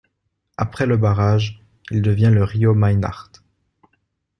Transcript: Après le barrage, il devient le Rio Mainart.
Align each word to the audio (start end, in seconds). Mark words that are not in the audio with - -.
Après 0.57 0.87
le 0.87 0.97
barrage, 0.97 1.61
il 1.91 2.01
devient 2.01 2.31
le 2.33 2.43
Rio 2.43 2.73
Mainart. 2.73 3.29